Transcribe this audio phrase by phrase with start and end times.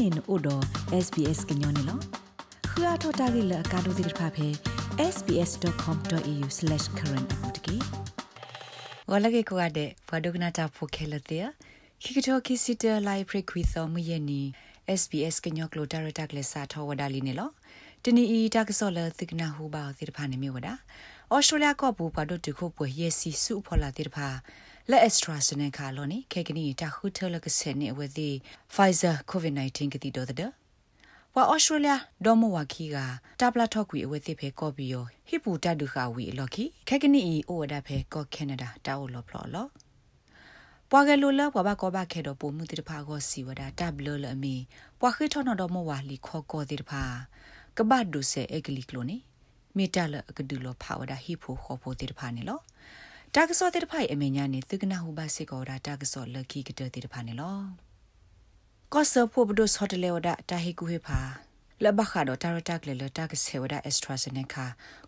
[0.00, 0.62] နေနို့တော့
[1.04, 1.98] SBS ကညောနေလော
[2.70, 4.48] ခရထတာဂိလကာဒိုဒီဖာဖေ
[5.14, 7.76] sbs.com.au/current အပူတကေ
[9.10, 11.46] ဝလကေကွာတဲ့ဘဒုကနာတာဖိုခဲလတဲ့
[12.02, 14.40] ခိကတိုခိစီတလိုင်ဖရခွီသောမယနီ
[15.00, 17.50] SBS ကညောကလိုတာရတာကလစာထောဝဒါလီနေလော
[18.04, 20.74] တနီအီတာကစောလသကနာဟူပါသီတဖာနေမြဝဒါ
[21.34, 24.28] ဩစတြေးလျကောဘူပါဒိုတခုပွေယစီစုဖော်လာသီတဖာ
[24.90, 28.30] လက်အက်စထရာစနန်ခါလောနေခေကနီတာခုထလကစနေဝဒီ
[28.72, 30.50] Pfizer COVID-19 ကတိတော်တဲ့
[31.34, 31.92] ဝါဩစတြေးလျ
[32.24, 32.96] ဒေါ်မဝါခီက
[33.40, 39.70] တာပလာထော့ကွေအဝဲသိဖေကော်ပီယောဟိပူတဒုခဝီလော်ခီခေကနီအိုဝဒဖေကောကနေဒါတာအိုလော်ဖလော်လော်
[40.90, 44.54] ပွာကလိုလပွားဘကောဘခဲတော့ပုံမှုတိတဖာကိုစီဝဒတာဘလလအမီ
[45.00, 47.02] ပွာခိထောနော်တော့မဝါလီခောကောတိတဖာ
[47.76, 49.16] ကဘတ်ဒုဆေအဂလီကလိုနေ
[49.76, 52.60] မေတလအကဒူလောဖာဝဒဟိဖိုခောဖိုတိတဖာနေလော
[53.36, 57.58] တာကစောတဲ့ဖိုင်အမေညာနေသကနာဟုဘစစ်ကောဒါတာကစောလကီကတဲ့တဲ့ဖာနေလော
[58.92, 61.18] ကောဆဖို့ဘဒုစဟတလေဝဒတာဟီကူဟေဖာ
[61.84, 64.64] လဘခါဒတာရတာကလေလတာကဆေဝဒအက်စထရာဇနေကာ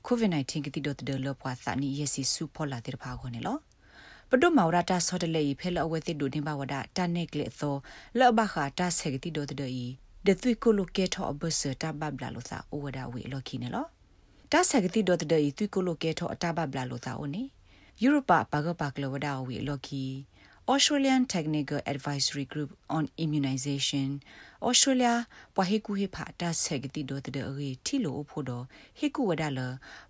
[0.06, 3.59] ကိုဗစ် -19 ကတိဒတ်ဒလပွားသနီယစီစုဖောလာတဲ့ဖာခေါနေလော
[4.31, 7.77] ပဒုမောရတာဆောတလေဖဲလအဝဲတိဒုတင်ပါဝဒတာနက်ကလေသော
[8.19, 9.57] လဘခါတာဆေကတိဒတ်ဒီ
[10.27, 13.86] ဒသွိကိုလိုကေထောအဘဆတာဘဘလာလို့သာအိုဝဒဝေလော်ခီနေလော
[14.53, 17.45] တာဆေကတိဒတ်ဒီသွိကိုလိုကေထောအတာဘဘလာလို့သာအိုနေ
[18.05, 20.27] Europa Bagapaklavada we Loki
[20.69, 24.08] Australian Technical Advisory Group on Immunization
[24.69, 25.14] Australia
[25.56, 28.64] ပဟေကူဟေဖာတာဆက်ကတိဒိုတဒေရီထီလိုဖို့တော့
[28.98, 29.61] ဟေကူဝဒါလ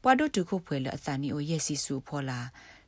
[0.02, 2.40] ပွာဒိုတုခုဖွယ်လအသနီအိုယက်စီစုဖောလာ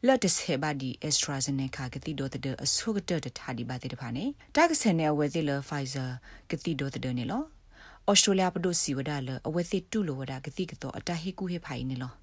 [0.07, 4.25] လက်တဆေဘာဒီ AstraZeneca ကတိဒိုတဒေအဆုကတတထာဒီပါတေတဖာနေ
[4.57, 6.11] တာကဆန်နေဝဲတိလ Pfizer
[6.51, 7.43] ကတိဒိုတဒေနေလော
[8.11, 12.15] Australia ပဒိုစီဝဒါလအဝဲတိတူလိုဝဒါကတိကတော့အတဟေကူဟေဖိုင်နေလော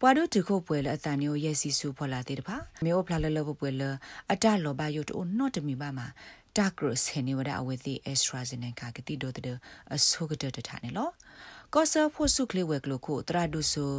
[0.00, 3.82] ပွာဒုတခုပွဲလအတန်မျိုးရဲ့စီစုဖော်လာတဲ့တပါမျိုးဖလာလလပွဲလ
[4.32, 6.06] အတလောဘယုတ်အိုနော့တမီပါမှာ
[6.56, 9.58] တာဂရစဟနေဝဒအဝေတိအက်စထရာဇနန်ကာကတိဒိုတဲ့
[9.94, 11.10] အဆုကတတထားနေလော
[11.74, 13.92] ကောဆာဖို့စုကလေးဝဲကလို့ကိုတရာဒုဆို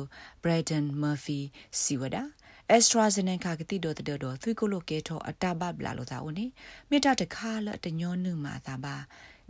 [0.43, 1.39] ဘရဒန်မာဖီ
[1.81, 2.23] စီဝဒါ
[2.69, 6.45] အက်စထရာဇနန်ကာကတိဒိုတဒေါ်သွိကိုလိုကေထောအတာဘဘလာလို့သာဦးနေ
[6.89, 8.95] မေတ္တာတခါလတညောနုမာသာပါ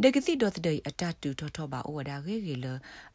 [0.03, 2.65] ဒကတိဒိုတဒေအတတူထောထောပါဩဝဒါရေရေလ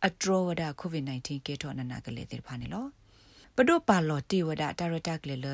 [0.06, 2.86] အထရဝဒါကိုဗစ် -19 ကေထောနနာကလေးတေဖာနေလော
[3.56, 5.46] ပဒိုပါလော်တီဝဒတာရတာကလေလ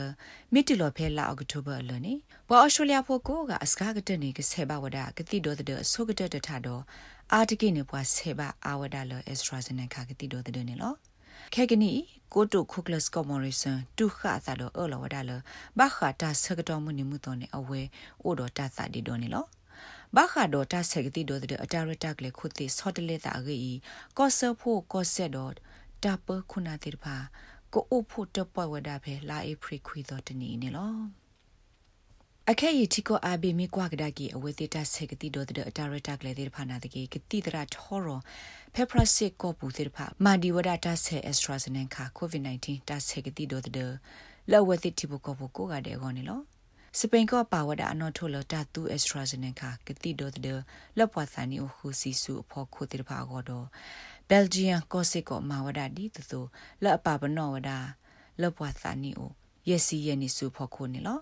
[0.53, 2.15] မီတီလော်ဖဲလာအောက်တိုဘာလနေ
[2.49, 6.83] ဘောအော်စတြေးလျဖို့ကိုကအစကားကတဲ့နေကဆေဘဝဒကတိတော်တဲ့အဆုကတဲ့တထတော့
[7.33, 10.95] အာတကိနေပွားဆေဘအာဝဒလော်အက်စထရာဇနကကတိတော်တဲ့နေလော
[11.55, 11.93] ခဲကနီ
[12.35, 15.31] ကိုတိုခုကလစကောမော်ရီဆန်တူခါသာတော့အော်လော်ဝဒါလ
[15.79, 17.81] ဘခါတာဆကတော့မနိမှုတော်နေအဝဲ
[18.23, 19.47] အိုတော်တာသာဒီတော်နေလော
[20.17, 23.73] ဘာခါဒိုတာဆက်ကတိဒိုတဲ့အတာရတာကလေခုတိဆော့တလေတာဂီ
[24.19, 25.53] ကောဆဖို့ကောဆက်တော့
[26.05, 27.17] တာပခုနာတိဖာ
[27.73, 30.95] ကိုအိုဖို့တပွက်ဝဒဖဲလာအေဖရီခွေတော်တနီနေလော
[32.51, 38.09] အခဲရီတီကိုအာဘီမီကွာကဒါကီအဝေတိတာဆေကတိဒိုတဲ့အတာရတာကလေဒီဖာနာတကေကတိတရာထောရ
[38.75, 43.93] ဖေပရစစ်ကိုပူတိဖာမာဒီဝဒတာဆေအက်စထရာဇနန်ကာကိုဗစ် -19 တာဆေကတိဒိုတဲ့
[44.51, 46.41] လောဝတိတီဘကိုဘကိုကတဲ့ကောနေလော
[46.99, 50.59] စပိန်ကပါဝဒအနော်ထိုလတာတူအက်စထရာဇနန်ကာကတိဒိုတဲ့
[50.99, 53.67] လောပွားသန်နီဟူစီစုအဖို့ခုတိဖာကောတော့
[54.31, 56.41] ဘယ်ဂျီယန်ကောစစ်ကိုမာဝဒဒီတသူ
[56.83, 57.71] လအပပနောဝဒ
[58.43, 59.31] လပွားသနီအို
[59.69, 61.19] ယစီယနီစုဖို့ခုနေလော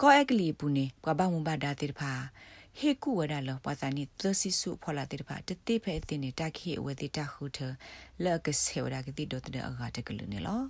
[0.00, 2.12] ကောအက်ကလီပူနေကွာဘမဘဒါတိတဖာ
[2.78, 7.58] ဟေကူဝဒါလောပွားသနီသစီစုဖော်လာတိတဖာတတိဖဲအတင်းနေတခိအဝတိတခုထ
[8.24, 10.60] လကဆေဝဒါကတိဒတ်တဲ့အဂါတကလူနေလော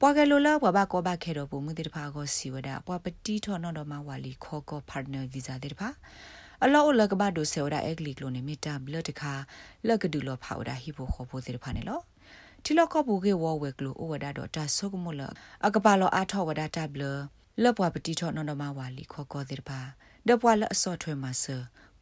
[0.00, 5.88] ပွာကလိုလာပွာဘကောဘခဲတော့ပုံမှုတိတဖာကိုစီဝဒါပွာပတိထောနော်တော့မဝါလီခေါ်ကောပါတနာဗီဇာတိတဖာ
[6.64, 9.34] အလောလကဘဒိုဆေဝဒအက်ကလီကလိုနေမီတာဘလတ်တခါ
[9.86, 12.00] လက်ကဒူလောဖောက်ဒါဟီဖိုခေါ်ဖို့စေဖာနေလော
[12.64, 15.20] တီလောကဘူကေဝဝဲကလိုဩဝဒါတော့တာဆုကမလ
[15.66, 17.02] အကပါလောအာထောဝဒါတဘလ
[17.62, 19.80] လပွားပတိထောနော်နမဝါလီခေါ်ကောစေဖာ
[20.28, 21.44] ဒပွားလအစောထွဲမှာဆ